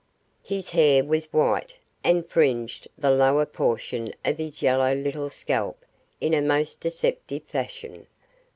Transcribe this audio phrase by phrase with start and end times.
[0.41, 5.85] His hair was white, and fringed the lower portion of his yellow little scalp
[6.19, 8.07] in a most deceptive fashion.